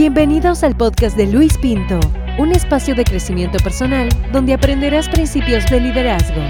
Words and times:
Bienvenidos 0.00 0.62
al 0.62 0.78
podcast 0.78 1.14
de 1.14 1.26
Luis 1.26 1.58
Pinto, 1.58 2.00
un 2.38 2.52
espacio 2.52 2.94
de 2.94 3.04
crecimiento 3.04 3.58
personal 3.58 4.08
donde 4.32 4.54
aprenderás 4.54 5.10
principios 5.10 5.66
de 5.66 5.78
liderazgo. 5.78 6.40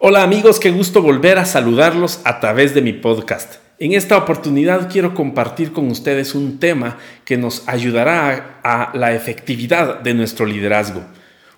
Hola 0.00 0.22
amigos, 0.22 0.58
qué 0.58 0.70
gusto 0.70 1.02
volver 1.02 1.36
a 1.36 1.44
saludarlos 1.44 2.22
a 2.24 2.40
través 2.40 2.72
de 2.72 2.80
mi 2.80 2.94
podcast. 2.94 3.56
En 3.78 3.92
esta 3.92 4.16
oportunidad 4.16 4.90
quiero 4.90 5.14
compartir 5.14 5.74
con 5.74 5.90
ustedes 5.90 6.34
un 6.34 6.58
tema 6.58 6.96
que 7.26 7.36
nos 7.36 7.68
ayudará 7.68 8.60
a 8.64 8.96
la 8.96 9.12
efectividad 9.12 10.00
de 10.00 10.14
nuestro 10.14 10.46
liderazgo 10.46 11.02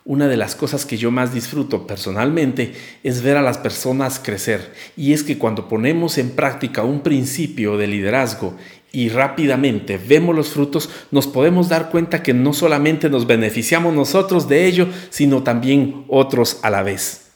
una 0.08 0.26
de 0.26 0.38
las 0.38 0.56
cosas 0.56 0.86
que 0.86 0.96
yo 0.96 1.10
más 1.10 1.34
disfruto 1.34 1.86
personalmente 1.86 2.72
es 3.02 3.20
ver 3.20 3.36
a 3.36 3.42
las 3.42 3.58
personas 3.58 4.18
crecer. 4.18 4.72
Y 4.96 5.12
es 5.12 5.22
que 5.22 5.36
cuando 5.36 5.68
ponemos 5.68 6.16
en 6.16 6.30
práctica 6.30 6.82
un 6.82 7.02
principio 7.02 7.76
de 7.76 7.88
liderazgo 7.88 8.56
y 8.90 9.10
rápidamente 9.10 9.98
vemos 9.98 10.34
los 10.34 10.48
frutos, 10.48 10.88
nos 11.10 11.26
podemos 11.26 11.68
dar 11.68 11.90
cuenta 11.90 12.22
que 12.22 12.32
no 12.32 12.54
solamente 12.54 13.10
nos 13.10 13.26
beneficiamos 13.26 13.92
nosotros 13.92 14.48
de 14.48 14.64
ello, 14.64 14.88
sino 15.10 15.42
también 15.42 16.06
otros 16.08 16.58
a 16.62 16.70
la 16.70 16.82
vez. 16.82 17.27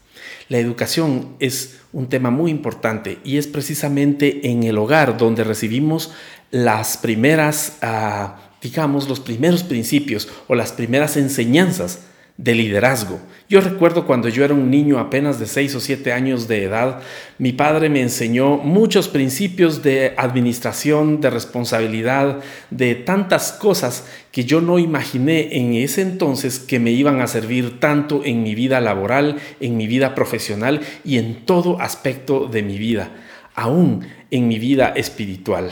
La 0.48 0.56
educación 0.56 1.36
es 1.40 1.78
un 1.92 2.08
tema 2.08 2.30
muy 2.30 2.50
importante 2.50 3.18
y 3.22 3.36
es 3.36 3.48
precisamente 3.48 4.50
en 4.50 4.62
el 4.62 4.78
hogar 4.78 5.18
donde 5.18 5.44
recibimos 5.44 6.12
las 6.50 6.96
primeras, 6.96 7.76
ah, 7.82 8.38
digamos, 8.62 9.10
los 9.10 9.20
primeros 9.20 9.62
principios 9.62 10.26
o 10.48 10.54
las 10.54 10.72
primeras 10.72 11.18
enseñanzas 11.18 12.06
de 12.36 12.54
liderazgo. 12.54 13.20
Yo 13.48 13.60
recuerdo 13.60 14.06
cuando 14.06 14.28
yo 14.28 14.44
era 14.44 14.54
un 14.54 14.70
niño 14.70 14.98
apenas 14.98 15.38
de 15.38 15.46
6 15.46 15.74
o 15.74 15.80
7 15.80 16.12
años 16.12 16.48
de 16.48 16.64
edad, 16.64 17.00
mi 17.38 17.52
padre 17.52 17.88
me 17.88 18.00
enseñó 18.00 18.56
muchos 18.56 19.08
principios 19.08 19.82
de 19.82 20.14
administración, 20.16 21.20
de 21.20 21.30
responsabilidad, 21.30 22.40
de 22.70 22.94
tantas 22.94 23.52
cosas 23.52 24.06
que 24.32 24.44
yo 24.44 24.60
no 24.60 24.78
imaginé 24.78 25.56
en 25.58 25.74
ese 25.74 26.00
entonces 26.00 26.58
que 26.58 26.78
me 26.78 26.92
iban 26.92 27.20
a 27.20 27.26
servir 27.26 27.78
tanto 27.78 28.22
en 28.24 28.42
mi 28.42 28.54
vida 28.54 28.80
laboral, 28.80 29.36
en 29.60 29.76
mi 29.76 29.86
vida 29.86 30.14
profesional 30.14 30.80
y 31.04 31.18
en 31.18 31.44
todo 31.44 31.80
aspecto 31.80 32.46
de 32.46 32.62
mi 32.62 32.78
vida, 32.78 33.10
aún 33.54 34.06
en 34.30 34.48
mi 34.48 34.58
vida 34.58 34.94
espiritual. 34.96 35.70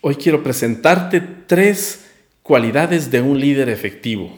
Hoy 0.00 0.14
quiero 0.14 0.42
presentarte 0.42 1.20
tres 1.46 2.06
cualidades 2.42 3.10
de 3.10 3.20
un 3.20 3.38
líder 3.38 3.68
efectivo. 3.68 4.37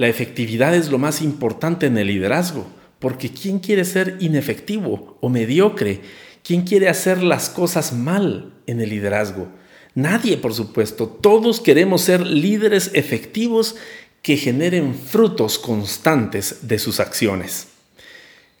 La 0.00 0.08
efectividad 0.08 0.74
es 0.74 0.90
lo 0.90 0.96
más 0.96 1.20
importante 1.20 1.84
en 1.84 1.98
el 1.98 2.06
liderazgo, 2.06 2.66
porque 3.00 3.28
¿quién 3.28 3.58
quiere 3.58 3.84
ser 3.84 4.16
inefectivo 4.20 5.18
o 5.20 5.28
mediocre? 5.28 6.00
¿Quién 6.42 6.62
quiere 6.62 6.88
hacer 6.88 7.22
las 7.22 7.50
cosas 7.50 7.92
mal 7.92 8.54
en 8.66 8.80
el 8.80 8.88
liderazgo? 8.88 9.48
Nadie, 9.94 10.38
por 10.38 10.54
supuesto. 10.54 11.06
Todos 11.06 11.60
queremos 11.60 12.00
ser 12.00 12.26
líderes 12.26 12.92
efectivos 12.94 13.76
que 14.22 14.38
generen 14.38 14.94
frutos 14.94 15.58
constantes 15.58 16.66
de 16.66 16.78
sus 16.78 16.98
acciones. 16.98 17.66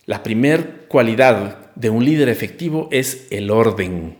La 0.04 0.22
primera 0.22 0.82
cualidad 0.88 1.72
de 1.74 1.88
un 1.88 2.04
líder 2.04 2.28
efectivo 2.28 2.90
es 2.92 3.28
el 3.30 3.50
orden. 3.50 4.19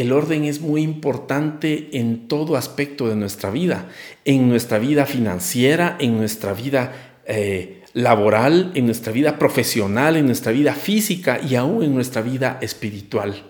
El 0.00 0.12
orden 0.12 0.46
es 0.46 0.62
muy 0.62 0.80
importante 0.80 1.90
en 1.92 2.26
todo 2.26 2.56
aspecto 2.56 3.06
de 3.06 3.16
nuestra 3.16 3.50
vida, 3.50 3.90
en 4.24 4.48
nuestra 4.48 4.78
vida 4.78 5.04
financiera, 5.04 5.98
en 6.00 6.16
nuestra 6.16 6.54
vida 6.54 7.18
eh, 7.26 7.82
laboral, 7.92 8.72
en 8.74 8.86
nuestra 8.86 9.12
vida 9.12 9.38
profesional, 9.38 10.16
en 10.16 10.24
nuestra 10.24 10.52
vida 10.52 10.72
física 10.72 11.38
y 11.46 11.54
aún 11.54 11.82
en 11.82 11.94
nuestra 11.94 12.22
vida 12.22 12.56
espiritual. 12.62 13.42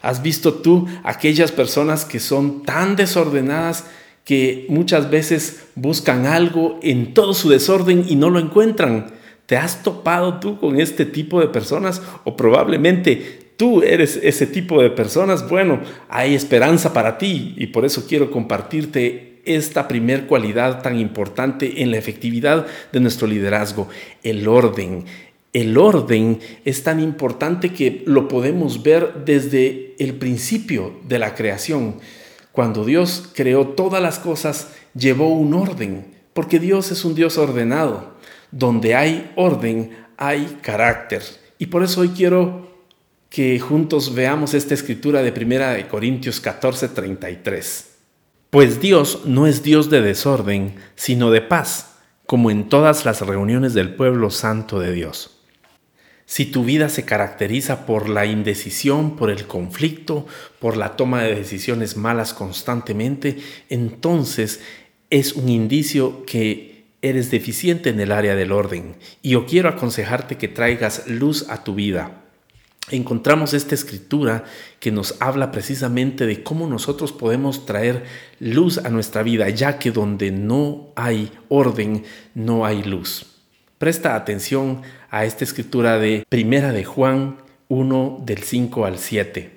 ¿Has 0.00 0.22
visto 0.22 0.54
tú 0.54 0.86
aquellas 1.02 1.50
personas 1.50 2.04
que 2.04 2.20
son 2.20 2.62
tan 2.62 2.94
desordenadas 2.94 3.84
que 4.24 4.66
muchas 4.68 5.10
veces 5.10 5.64
buscan 5.74 6.26
algo 6.26 6.78
en 6.84 7.14
todo 7.14 7.34
su 7.34 7.48
desorden 7.48 8.04
y 8.08 8.14
no 8.14 8.30
lo 8.30 8.38
encuentran? 8.38 9.06
¿Te 9.46 9.56
has 9.56 9.82
topado 9.82 10.38
tú 10.38 10.60
con 10.60 10.80
este 10.80 11.04
tipo 11.04 11.40
de 11.40 11.48
personas? 11.48 12.00
O 12.22 12.36
probablemente 12.36 13.43
tú 13.56 13.82
eres 13.82 14.18
ese 14.22 14.46
tipo 14.46 14.82
de 14.82 14.90
personas, 14.90 15.48
bueno, 15.48 15.80
hay 16.08 16.34
esperanza 16.34 16.92
para 16.92 17.18
ti 17.18 17.54
y 17.56 17.68
por 17.68 17.84
eso 17.84 18.06
quiero 18.08 18.30
compartirte 18.30 19.40
esta 19.44 19.88
primer 19.88 20.26
cualidad 20.26 20.82
tan 20.82 20.98
importante 20.98 21.82
en 21.82 21.90
la 21.90 21.98
efectividad 21.98 22.66
de 22.92 23.00
nuestro 23.00 23.26
liderazgo, 23.26 23.88
el 24.22 24.48
orden. 24.48 25.04
El 25.52 25.78
orden 25.78 26.40
es 26.64 26.82
tan 26.82 26.98
importante 27.00 27.72
que 27.72 28.02
lo 28.06 28.26
podemos 28.26 28.82
ver 28.82 29.24
desde 29.24 29.94
el 29.98 30.14
principio 30.14 30.94
de 31.06 31.18
la 31.18 31.34
creación. 31.34 31.96
Cuando 32.50 32.84
Dios 32.84 33.30
creó 33.34 33.68
todas 33.68 34.02
las 34.02 34.18
cosas, 34.18 34.72
llevó 34.94 35.28
un 35.28 35.54
orden, 35.54 36.06
porque 36.32 36.58
Dios 36.58 36.90
es 36.90 37.04
un 37.04 37.14
Dios 37.14 37.38
ordenado. 37.38 38.14
Donde 38.50 38.94
hay 38.94 39.30
orden, 39.36 39.90
hay 40.16 40.58
carácter. 40.62 41.22
Y 41.58 41.66
por 41.66 41.82
eso 41.82 42.00
hoy 42.00 42.08
quiero 42.08 42.63
que 43.34 43.58
juntos 43.58 44.14
veamos 44.14 44.54
esta 44.54 44.74
escritura 44.74 45.20
de 45.20 45.32
1 45.32 45.88
Corintios 45.88 46.38
14, 46.38 46.86
33. 46.90 47.86
Pues 48.48 48.80
Dios 48.80 49.22
no 49.24 49.48
es 49.48 49.64
Dios 49.64 49.90
de 49.90 50.02
desorden, 50.02 50.76
sino 50.94 51.32
de 51.32 51.40
paz, 51.40 51.96
como 52.26 52.52
en 52.52 52.68
todas 52.68 53.04
las 53.04 53.22
reuniones 53.22 53.74
del 53.74 53.96
pueblo 53.96 54.30
santo 54.30 54.78
de 54.78 54.92
Dios. 54.92 55.40
Si 56.26 56.46
tu 56.46 56.64
vida 56.64 56.88
se 56.88 57.04
caracteriza 57.04 57.86
por 57.86 58.08
la 58.08 58.24
indecisión, 58.24 59.16
por 59.16 59.30
el 59.30 59.48
conflicto, 59.48 60.28
por 60.60 60.76
la 60.76 60.94
toma 60.94 61.24
de 61.24 61.34
decisiones 61.34 61.96
malas 61.96 62.34
constantemente, 62.34 63.38
entonces 63.68 64.60
es 65.10 65.32
un 65.32 65.48
indicio 65.48 66.24
que 66.24 66.84
eres 67.02 67.32
deficiente 67.32 67.90
en 67.90 67.98
el 67.98 68.12
área 68.12 68.36
del 68.36 68.52
orden. 68.52 68.94
Y 69.22 69.30
yo 69.30 69.44
quiero 69.44 69.68
aconsejarte 69.68 70.36
que 70.36 70.46
traigas 70.46 71.08
luz 71.08 71.46
a 71.48 71.64
tu 71.64 71.74
vida 71.74 72.20
encontramos 72.90 73.54
esta 73.54 73.74
escritura 73.74 74.44
que 74.80 74.92
nos 74.92 75.16
habla 75.20 75.50
precisamente 75.50 76.26
de 76.26 76.42
cómo 76.42 76.66
nosotros 76.66 77.12
podemos 77.12 77.66
traer 77.66 78.04
luz 78.40 78.78
a 78.78 78.90
nuestra 78.90 79.22
vida, 79.22 79.48
ya 79.48 79.78
que 79.78 79.90
donde 79.90 80.30
no 80.30 80.88
hay 80.96 81.32
orden, 81.48 82.04
no 82.34 82.66
hay 82.66 82.82
luz. 82.82 83.26
Presta 83.78 84.14
atención 84.14 84.82
a 85.10 85.24
esta 85.24 85.44
escritura 85.44 85.98
de 85.98 86.24
Primera 86.28 86.72
de 86.72 86.84
Juan 86.84 87.36
1 87.68 88.22
del 88.24 88.42
5 88.42 88.84
al 88.84 88.98
7. 88.98 89.50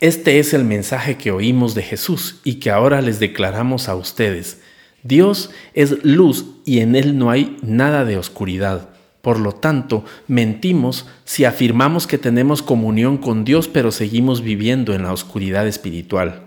Este 0.00 0.38
es 0.38 0.54
el 0.54 0.64
mensaje 0.64 1.16
que 1.16 1.30
oímos 1.30 1.74
de 1.74 1.82
Jesús 1.82 2.40
y 2.44 2.56
que 2.56 2.70
ahora 2.70 3.00
les 3.00 3.20
declaramos 3.20 3.88
a 3.88 3.94
ustedes. 3.94 4.60
Dios 5.02 5.50
es 5.74 6.04
luz 6.04 6.46
y 6.64 6.80
en 6.80 6.96
él 6.96 7.18
no 7.18 7.30
hay 7.30 7.56
nada 7.62 8.04
de 8.04 8.16
oscuridad. 8.16 8.93
Por 9.24 9.40
lo 9.40 9.52
tanto, 9.52 10.04
mentimos 10.28 11.06
si 11.24 11.46
afirmamos 11.46 12.06
que 12.06 12.18
tenemos 12.18 12.60
comunión 12.60 13.16
con 13.16 13.42
Dios 13.46 13.68
pero 13.68 13.90
seguimos 13.90 14.42
viviendo 14.42 14.92
en 14.92 15.02
la 15.02 15.14
oscuridad 15.14 15.66
espiritual. 15.66 16.42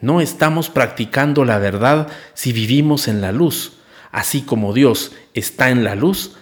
No 0.00 0.22
estamos 0.22 0.70
practicando 0.70 1.44
la 1.44 1.58
verdad 1.58 2.08
si 2.32 2.54
vivimos 2.54 3.06
en 3.06 3.20
la 3.20 3.32
luz. 3.32 3.80
Así 4.12 4.40
como 4.40 4.72
Dios 4.72 5.12
está 5.34 5.68
en 5.68 5.84
la 5.84 5.94
luz, 5.94 6.36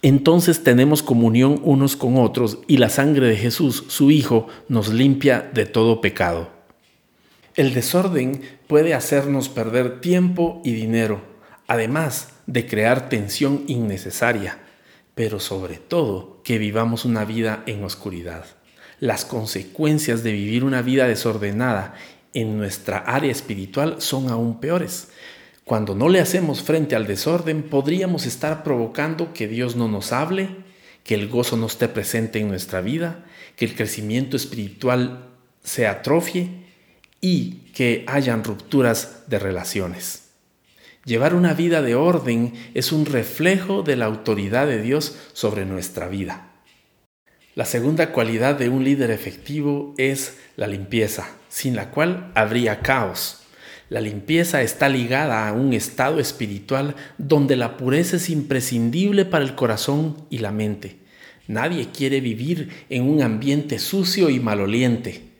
entonces 0.00 0.64
tenemos 0.64 1.02
comunión 1.02 1.60
unos 1.62 1.94
con 1.94 2.16
otros 2.16 2.60
y 2.66 2.78
la 2.78 2.88
sangre 2.88 3.28
de 3.28 3.36
Jesús, 3.36 3.84
su 3.88 4.10
Hijo, 4.10 4.46
nos 4.68 4.88
limpia 4.88 5.46
de 5.52 5.66
todo 5.66 6.00
pecado. 6.00 6.48
El 7.54 7.74
desorden 7.74 8.40
puede 8.66 8.94
hacernos 8.94 9.50
perder 9.50 10.00
tiempo 10.00 10.62
y 10.64 10.72
dinero, 10.72 11.20
además 11.68 12.30
de 12.46 12.66
crear 12.66 13.10
tensión 13.10 13.64
innecesaria 13.66 14.61
pero 15.14 15.40
sobre 15.40 15.76
todo 15.76 16.40
que 16.42 16.58
vivamos 16.58 17.04
una 17.04 17.24
vida 17.24 17.62
en 17.66 17.84
oscuridad. 17.84 18.46
Las 19.00 19.24
consecuencias 19.24 20.22
de 20.22 20.32
vivir 20.32 20.64
una 20.64 20.82
vida 20.82 21.06
desordenada 21.06 21.94
en 22.34 22.56
nuestra 22.56 22.98
área 22.98 23.30
espiritual 23.30 24.00
son 24.00 24.30
aún 24.30 24.60
peores. 24.60 25.08
Cuando 25.64 25.94
no 25.94 26.08
le 26.08 26.20
hacemos 26.20 26.62
frente 26.62 26.96
al 26.96 27.06
desorden, 27.06 27.62
podríamos 27.62 28.26
estar 28.26 28.62
provocando 28.62 29.32
que 29.32 29.48
Dios 29.48 29.76
no 29.76 29.88
nos 29.88 30.12
hable, 30.12 30.48
que 31.04 31.14
el 31.14 31.28
gozo 31.28 31.56
no 31.56 31.66
esté 31.66 31.88
presente 31.88 32.38
en 32.38 32.48
nuestra 32.48 32.80
vida, 32.80 33.24
que 33.56 33.64
el 33.64 33.74
crecimiento 33.74 34.36
espiritual 34.36 35.28
se 35.62 35.86
atrofie 35.86 36.62
y 37.20 37.70
que 37.74 38.04
hayan 38.06 38.44
rupturas 38.44 39.24
de 39.28 39.38
relaciones. 39.38 40.21
Llevar 41.04 41.34
una 41.34 41.52
vida 41.52 41.82
de 41.82 41.96
orden 41.96 42.52
es 42.74 42.92
un 42.92 43.06
reflejo 43.06 43.82
de 43.82 43.96
la 43.96 44.04
autoridad 44.04 44.68
de 44.68 44.80
Dios 44.80 45.18
sobre 45.32 45.64
nuestra 45.64 46.06
vida. 46.06 46.52
La 47.56 47.64
segunda 47.64 48.12
cualidad 48.12 48.54
de 48.54 48.68
un 48.68 48.84
líder 48.84 49.10
efectivo 49.10 49.94
es 49.98 50.38
la 50.56 50.68
limpieza, 50.68 51.28
sin 51.48 51.74
la 51.74 51.90
cual 51.90 52.30
habría 52.36 52.80
caos. 52.80 53.40
La 53.88 54.00
limpieza 54.00 54.62
está 54.62 54.88
ligada 54.88 55.48
a 55.48 55.52
un 55.52 55.72
estado 55.72 56.20
espiritual 56.20 56.94
donde 57.18 57.56
la 57.56 57.76
pureza 57.76 58.16
es 58.16 58.30
imprescindible 58.30 59.24
para 59.24 59.44
el 59.44 59.56
corazón 59.56 60.16
y 60.30 60.38
la 60.38 60.52
mente. 60.52 60.98
Nadie 61.48 61.88
quiere 61.92 62.20
vivir 62.20 62.68
en 62.88 63.02
un 63.10 63.22
ambiente 63.22 63.80
sucio 63.80 64.30
y 64.30 64.38
maloliente. 64.38 65.31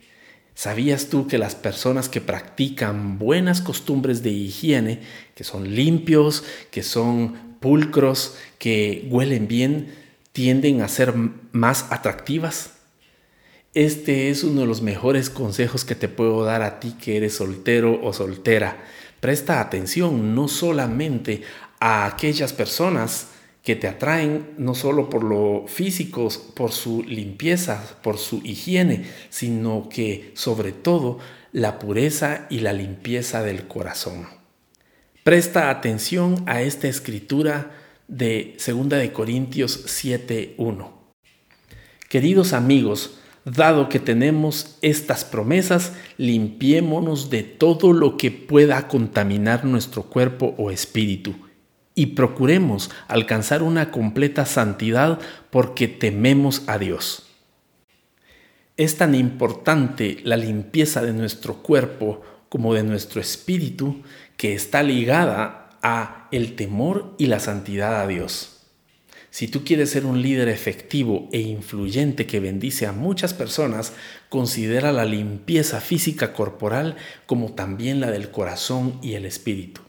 ¿Sabías 0.55 1.07
tú 1.07 1.27
que 1.27 1.39
las 1.39 1.55
personas 1.55 2.09
que 2.09 2.21
practican 2.21 3.17
buenas 3.17 3.61
costumbres 3.61 4.21
de 4.21 4.29
higiene, 4.29 5.01
que 5.35 5.43
son 5.43 5.73
limpios, 5.75 6.43
que 6.69 6.83
son 6.83 7.57
pulcros, 7.59 8.35
que 8.59 9.07
huelen 9.09 9.47
bien, 9.47 9.95
tienden 10.31 10.81
a 10.81 10.87
ser 10.87 11.13
más 11.51 11.87
atractivas? 11.89 12.73
Este 13.73 14.29
es 14.29 14.43
uno 14.43 14.61
de 14.61 14.67
los 14.67 14.83
mejores 14.83 15.31
consejos 15.31 15.83
que 15.83 15.95
te 15.95 16.07
puedo 16.07 16.43
dar 16.43 16.61
a 16.61 16.79
ti 16.79 16.95
que 17.01 17.17
eres 17.17 17.35
soltero 17.35 17.99
o 18.03 18.13
soltera. 18.13 18.83
Presta 19.19 19.59
atención 19.59 20.35
no 20.35 20.47
solamente 20.47 21.41
a 21.79 22.05
aquellas 22.05 22.53
personas 22.53 23.29
que 23.63 23.77
te 23.77 23.87
atraen 23.87 24.49
no 24.57 24.75
solo 24.75 25.09
por 25.09 25.23
lo 25.23 25.65
físico, 25.67 26.27
por 26.53 26.73
su 26.73 27.01
limpieza, 27.03 27.97
por 28.03 28.17
su 28.17 28.41
higiene, 28.43 29.05
sino 29.29 29.87
que 29.89 30.31
sobre 30.35 30.73
todo 30.73 31.19
la 31.53 31.79
pureza 31.79 32.45
y 32.49 32.59
la 32.59 32.73
limpieza 32.73 33.41
del 33.41 33.67
corazón. 33.67 34.27
Presta 35.23 35.69
atención 35.69 36.43
a 36.45 36.61
esta 36.61 36.89
escritura 36.89 37.71
de 38.09 38.57
2 38.63 38.89
de 38.89 39.13
Corintios 39.13 39.85
7:1. 39.85 40.91
Queridos 42.09 42.53
amigos, 42.53 43.19
Dado 43.45 43.89
que 43.89 43.99
tenemos 43.99 44.77
estas 44.81 45.25
promesas, 45.25 45.91
limpiémonos 46.17 47.29
de 47.29 47.43
todo 47.43 47.91
lo 47.91 48.15
que 48.15 48.31
pueda 48.31 48.87
contaminar 48.87 49.65
nuestro 49.65 50.03
cuerpo 50.03 50.55
o 50.57 50.71
espíritu 50.71 51.35
y 51.95 52.07
procuremos 52.07 52.89
alcanzar 53.07 53.63
una 53.63 53.91
completa 53.91 54.45
santidad 54.45 55.19
porque 55.49 55.87
tememos 55.87 56.63
a 56.67 56.77
Dios. 56.77 57.23
Es 58.75 58.97
tan 58.97 59.13
importante 59.13 60.17
la 60.23 60.37
limpieza 60.37 61.03
de 61.03 61.13
nuestro 61.13 61.61
cuerpo 61.61 62.21
como 62.49 62.73
de 62.73 62.83
nuestro 62.83 63.21
espíritu 63.21 64.01
que 64.37 64.53
está 64.53 64.81
ligada 64.81 65.69
a 65.83 66.27
el 66.31 66.55
temor 66.55 67.13
y 67.19 67.27
la 67.27 67.39
santidad 67.39 68.01
a 68.01 68.07
Dios. 68.07 68.49
Si 69.29 69.47
tú 69.47 69.63
quieres 69.63 69.89
ser 69.89 70.05
un 70.05 70.21
líder 70.21 70.47
efectivo 70.47 71.27
e 71.31 71.39
influyente 71.39 72.27
que 72.27 72.39
bendice 72.39 72.85
a 72.85 72.91
muchas 72.91 73.33
personas, 73.33 73.93
considera 74.29 74.91
la 74.91 75.05
limpieza 75.05 75.81
física 75.81 76.33
corporal 76.33 76.97
como 77.25 77.53
también 77.53 77.99
la 77.99 78.11
del 78.11 78.29
corazón 78.29 78.99
y 79.01 79.13
el 79.13 79.25
espíritu. 79.25 79.81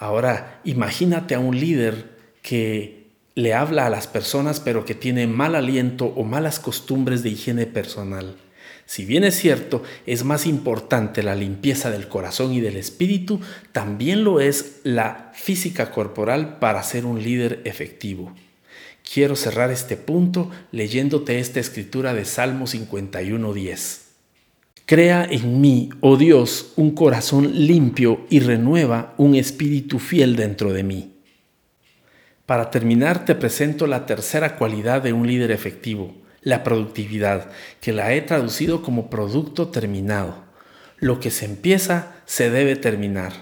Ahora, 0.00 0.62
imagínate 0.64 1.34
a 1.34 1.40
un 1.40 1.60
líder 1.60 2.16
que 2.40 3.10
le 3.34 3.52
habla 3.52 3.84
a 3.84 3.90
las 3.90 4.06
personas 4.06 4.58
pero 4.58 4.86
que 4.86 4.94
tiene 4.94 5.26
mal 5.26 5.54
aliento 5.54 6.06
o 6.06 6.24
malas 6.24 6.58
costumbres 6.58 7.22
de 7.22 7.28
higiene 7.28 7.66
personal. 7.66 8.36
Si 8.86 9.04
bien 9.04 9.24
es 9.24 9.36
cierto, 9.36 9.82
es 10.06 10.24
más 10.24 10.46
importante 10.46 11.22
la 11.22 11.34
limpieza 11.34 11.90
del 11.90 12.08
corazón 12.08 12.54
y 12.54 12.60
del 12.62 12.78
espíritu, 12.78 13.40
también 13.72 14.24
lo 14.24 14.40
es 14.40 14.80
la 14.84 15.32
física 15.34 15.90
corporal 15.90 16.58
para 16.60 16.82
ser 16.82 17.04
un 17.04 17.22
líder 17.22 17.60
efectivo. 17.64 18.34
Quiero 19.12 19.36
cerrar 19.36 19.70
este 19.70 19.98
punto 19.98 20.50
leyéndote 20.72 21.40
esta 21.40 21.60
escritura 21.60 22.14
de 22.14 22.24
Salmo 22.24 22.64
51.10. 22.64 24.09
Crea 24.90 25.24
en 25.30 25.60
mí, 25.60 25.88
oh 26.00 26.16
Dios, 26.16 26.72
un 26.74 26.96
corazón 26.96 27.64
limpio 27.64 28.26
y 28.28 28.40
renueva 28.40 29.14
un 29.18 29.36
espíritu 29.36 30.00
fiel 30.00 30.34
dentro 30.34 30.72
de 30.72 30.82
mí. 30.82 31.14
Para 32.44 32.72
terminar, 32.72 33.24
te 33.24 33.36
presento 33.36 33.86
la 33.86 34.04
tercera 34.04 34.56
cualidad 34.56 35.00
de 35.00 35.12
un 35.12 35.28
líder 35.28 35.52
efectivo, 35.52 36.16
la 36.42 36.64
productividad, 36.64 37.52
que 37.80 37.92
la 37.92 38.12
he 38.12 38.20
traducido 38.20 38.82
como 38.82 39.10
producto 39.10 39.68
terminado. 39.68 40.42
Lo 40.98 41.20
que 41.20 41.30
se 41.30 41.44
empieza 41.44 42.16
se 42.26 42.50
debe 42.50 42.74
terminar. 42.74 43.32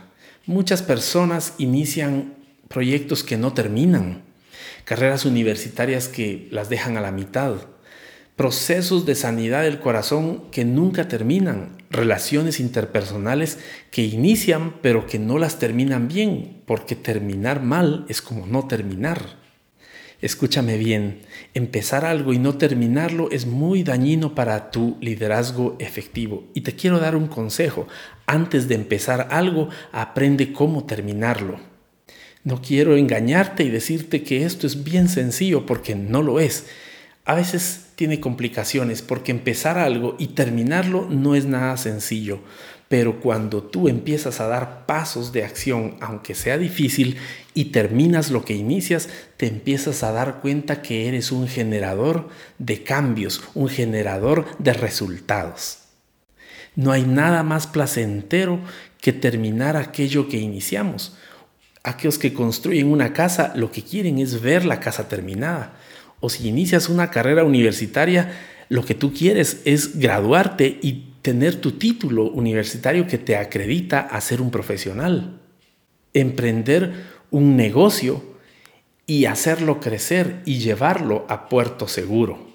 Muchas 0.45 0.83
personas 0.83 1.55
inician 1.57 2.35
proyectos 2.69 3.25
que 3.25 3.39
no 3.39 3.55
terminan 3.55 4.21
carreras 4.85 5.25
universitarias 5.25 6.09
que 6.09 6.49
las 6.51 6.69
dejan 6.69 6.99
a 6.99 7.01
la 7.01 7.11
mitad, 7.11 7.57
procesos 8.39 9.05
de 9.05 9.17
sanidad 9.17 9.65
del 9.65 9.81
corazón 9.81 10.45
que 10.53 10.65
nunca 10.65 11.09
terminan, 11.09 11.77
relaciones 11.91 12.61
interpersonales 12.61 13.59
que 13.91 14.05
inician 14.05 14.77
pero 14.81 15.09
que 15.09 15.19
no 15.19 15.39
las 15.39 15.59
terminan 15.59 16.07
bien, 16.07 16.63
porque 16.65 16.95
terminar 16.95 17.61
mal 17.65 18.07
es 18.09 18.23
como 18.23 18.47
no 18.47 18.69
terminar. 18.69 19.21
Escúchame 20.23 20.79
bien, 20.79 21.23
empezar 21.53 22.05
algo 22.05 22.33
y 22.33 22.39
no 22.39 22.57
terminarlo 22.59 23.29
es 23.33 23.45
muy 23.47 23.83
dañino 23.83 24.37
para 24.37 24.71
tu 24.71 24.97
liderazgo 25.01 25.75
efectivo. 25.81 26.45
Y 26.55 26.61
te 26.61 26.77
quiero 26.77 27.01
dar 27.01 27.17
un 27.17 27.27
consejo. 27.27 27.89
Antes 28.27 28.69
de 28.69 28.77
empezar 28.77 29.29
algo, 29.33 29.69
aprende 29.91 30.53
cómo 30.53 30.87
terminarlo. 30.87 31.59
No 32.45 32.63
quiero 32.63 32.97
engañarte 32.97 33.65
y 33.65 33.71
decirte 33.71 34.23
que 34.23 34.45
esto 34.45 34.69
es 34.69 34.85
bien 34.85 35.09
sencillo 35.09 35.67
porque 35.67 35.97
no 35.97 36.23
lo 36.23 36.39
es. 36.39 36.67
A 37.29 37.35
veces 37.35 37.89
tiene 37.95 38.21
complicaciones 38.21 39.03
porque 39.03 39.33
empezar 39.33 39.77
algo 39.77 40.17
y 40.19 40.29
terminarlo 40.29 41.07
no 41.11 41.35
es 41.35 41.45
nada 41.45 41.77
sencillo. 41.77 42.41
Pero 42.89 43.21
cuando 43.21 43.63
tú 43.63 43.87
empiezas 43.87 44.41
a 44.41 44.49
dar 44.49 44.87
pasos 44.87 45.31
de 45.31 45.45
acción, 45.45 45.99
aunque 46.01 46.35
sea 46.35 46.57
difícil, 46.57 47.19
y 47.53 47.67
terminas 47.67 48.31
lo 48.31 48.47
que 48.47 48.55
inicias, 48.55 49.11
te 49.37 49.47
empiezas 49.47 50.03
a 50.05 50.13
dar 50.13 50.41
cuenta 50.41 50.81
que 50.81 51.07
eres 51.07 51.31
un 51.31 51.49
generador 51.49 52.31
de 52.57 52.83
cambios, 52.83 53.43
un 53.55 53.69
generador 53.69 54.47
de 54.59 54.73
resultados. 54.73 55.81
No 56.77 56.93
hay 56.93 57.03
nada 57.03 57.43
más 57.43 57.67
placentero 57.67 58.59
que 59.03 59.13
terminar 59.13 59.77
aquello 59.77 60.31
que 60.31 60.39
iniciamos 60.39 61.15
aquellos 61.89 62.19
que 62.19 62.35
construyen 62.35 62.89
una 62.89 63.13
casa 63.13 63.53
lo 63.55 63.71
que 63.71 63.83
quieren 63.83 64.19
es 64.19 64.41
ver 64.41 64.65
la 64.65 64.81
casa 64.81 65.09
terminada. 65.09 65.75
O 66.21 66.29
si 66.29 66.49
inicias 66.49 66.89
una 66.89 67.11
carrera 67.11 67.45
universitaria, 67.45 68.33
lo 68.69 68.85
que 68.85 68.95
tú 68.95 69.13
quieres 69.13 69.63
es 69.65 69.99
graduarte 69.99 70.79
y 70.83 71.13
tener 71.23 71.57
tu 71.57 71.73
título 71.73 72.25
universitario 72.31 73.07
que 73.07 73.19
te 73.19 73.37
acredita 73.37 74.01
a 74.01 74.21
ser 74.21 74.41
un 74.41 74.51
profesional. 74.51 75.41
Emprender 76.15 76.93
un 77.31 77.57
negocio 77.57 78.23
y 79.07 79.25
hacerlo 79.27 79.81
crecer 79.81 80.43
y 80.45 80.59
llevarlo 80.59 81.27
a 81.29 81.49
puerto 81.49 81.89
seguro. 81.89 82.47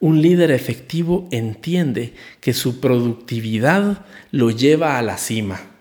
Un 0.00 0.20
líder 0.20 0.50
efectivo 0.50 1.28
entiende 1.30 2.14
que 2.40 2.52
su 2.54 2.80
productividad 2.80 4.04
lo 4.30 4.50
lleva 4.50 4.98
a 4.98 5.02
la 5.02 5.16
cima 5.16 5.72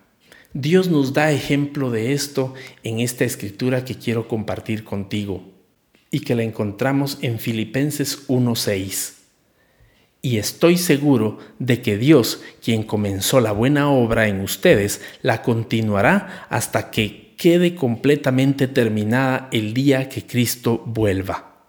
Dios 0.53 0.89
nos 0.89 1.13
da 1.13 1.31
ejemplo 1.31 1.91
de 1.91 2.11
esto 2.11 2.53
en 2.83 2.99
esta 2.99 3.23
escritura 3.23 3.85
que 3.85 3.95
quiero 3.95 4.27
compartir 4.27 4.83
contigo 4.83 5.43
y 6.11 6.19
que 6.19 6.35
la 6.35 6.43
encontramos 6.43 7.17
en 7.21 7.39
Filipenses 7.39 8.27
1:6. 8.27 9.13
Y 10.21 10.37
estoy 10.37 10.77
seguro 10.77 11.39
de 11.57 11.81
que 11.81 11.97
Dios, 11.97 12.43
quien 12.63 12.83
comenzó 12.83 13.39
la 13.39 13.53
buena 13.53 13.89
obra 13.89 14.27
en 14.27 14.41
ustedes, 14.41 15.01
la 15.23 15.41
continuará 15.41 16.45
hasta 16.49 16.91
que 16.91 17.33
quede 17.37 17.73
completamente 17.73 18.67
terminada 18.67 19.49
el 19.51 19.73
día 19.73 20.09
que 20.09 20.27
Cristo 20.27 20.83
vuelva. 20.85 21.65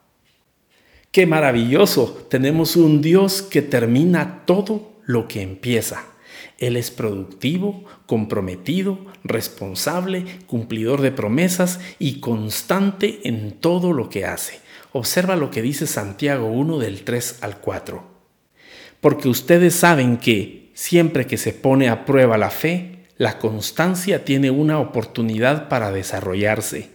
¡Qué 1.10 1.26
maravilloso! 1.26 2.26
Tenemos 2.28 2.76
un 2.76 3.00
Dios 3.00 3.40
que 3.40 3.62
termina 3.62 4.44
todo 4.44 5.00
lo 5.06 5.28
que 5.28 5.40
empieza. 5.40 6.11
Él 6.58 6.76
es 6.76 6.90
productivo, 6.90 7.84
comprometido, 8.06 8.98
responsable, 9.24 10.24
cumplidor 10.46 11.00
de 11.00 11.12
promesas 11.12 11.80
y 11.98 12.20
constante 12.20 13.20
en 13.24 13.52
todo 13.52 13.92
lo 13.92 14.08
que 14.08 14.24
hace. 14.24 14.60
Observa 14.92 15.36
lo 15.36 15.50
que 15.50 15.62
dice 15.62 15.86
Santiago 15.86 16.46
1 16.48 16.78
del 16.78 17.02
3 17.02 17.38
al 17.40 17.58
4. 17.58 18.04
Porque 19.00 19.28
ustedes 19.28 19.74
saben 19.74 20.18
que 20.18 20.70
siempre 20.74 21.26
que 21.26 21.36
se 21.36 21.52
pone 21.52 21.88
a 21.88 22.04
prueba 22.04 22.38
la 22.38 22.50
fe, 22.50 23.06
la 23.16 23.38
constancia 23.38 24.24
tiene 24.24 24.50
una 24.50 24.78
oportunidad 24.78 25.68
para 25.68 25.92
desarrollarse. 25.92 26.90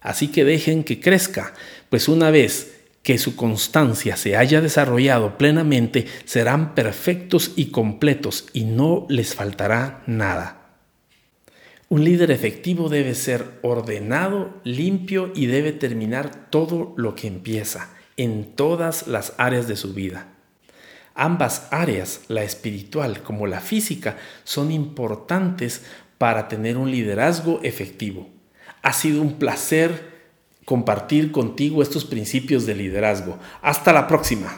Así 0.00 0.28
que 0.28 0.44
dejen 0.44 0.84
que 0.84 1.00
crezca, 1.00 1.54
pues 1.90 2.08
una 2.08 2.30
vez 2.30 2.77
que 3.08 3.16
su 3.16 3.36
constancia 3.36 4.18
se 4.18 4.36
haya 4.36 4.60
desarrollado 4.60 5.38
plenamente, 5.38 6.04
serán 6.26 6.74
perfectos 6.74 7.52
y 7.56 7.70
completos 7.70 8.48
y 8.52 8.64
no 8.64 9.06
les 9.08 9.34
faltará 9.34 10.02
nada. 10.06 10.76
Un 11.88 12.04
líder 12.04 12.30
efectivo 12.30 12.90
debe 12.90 13.14
ser 13.14 13.60
ordenado, 13.62 14.60
limpio 14.62 15.32
y 15.34 15.46
debe 15.46 15.72
terminar 15.72 16.50
todo 16.50 16.92
lo 16.98 17.14
que 17.14 17.28
empieza 17.28 17.94
en 18.18 18.54
todas 18.54 19.06
las 19.06 19.32
áreas 19.38 19.66
de 19.68 19.76
su 19.76 19.94
vida. 19.94 20.28
Ambas 21.14 21.66
áreas, 21.70 22.20
la 22.28 22.42
espiritual 22.42 23.22
como 23.22 23.46
la 23.46 23.62
física, 23.62 24.18
son 24.44 24.70
importantes 24.70 25.82
para 26.18 26.46
tener 26.46 26.76
un 26.76 26.90
liderazgo 26.90 27.60
efectivo. 27.62 28.28
Ha 28.82 28.92
sido 28.92 29.22
un 29.22 29.38
placer 29.38 30.17
compartir 30.68 31.32
contigo 31.32 31.80
estos 31.80 32.04
principios 32.04 32.66
de 32.66 32.74
liderazgo. 32.74 33.38
Hasta 33.62 33.90
la 33.90 34.06
próxima. 34.06 34.54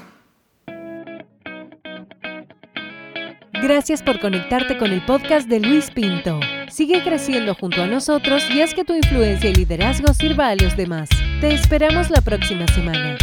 Gracias 3.53 4.03
por 4.03 4.19
conectarte 4.19 4.77
con 4.77 4.91
el 4.91 5.05
podcast 5.07 5.49
de 5.49 5.61
Luis 5.61 5.89
Pinto. 5.93 6.41
Sigue 6.69 7.05
creciendo 7.05 7.55
junto 7.55 7.81
a 7.83 7.87
nosotros 7.87 8.43
y 8.51 8.61
haz 8.61 8.75
que 8.75 8.85
tu 8.85 8.93
influencia 8.93 9.51
y 9.51 9.55
liderazgo 9.55 10.13
sirva 10.13 10.49
a 10.49 10.57
los 10.57 10.77
demás. 10.77 11.09
Te 11.41 11.55
esperamos 11.55 12.11
la 12.11 12.23
próxima 12.23 12.67
semana. 12.67 13.17